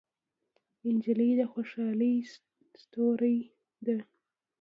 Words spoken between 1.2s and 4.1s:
د خوشحالۍ ستورې ده.